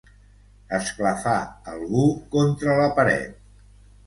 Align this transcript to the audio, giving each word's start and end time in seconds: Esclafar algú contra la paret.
Esclafar 0.77 1.35
algú 1.75 2.07
contra 2.37 2.79
la 2.81 2.89
paret. 2.97 3.39